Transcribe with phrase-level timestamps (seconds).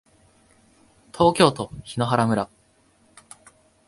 [1.13, 2.49] 東京都檜原村